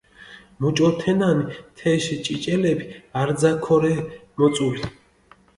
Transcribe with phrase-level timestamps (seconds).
[0.59, 1.37] მუჭო თენან
[1.77, 2.85] თეში ჭიჭელეფი
[3.21, 3.93] არძა ქორე
[4.37, 4.83] მოწული.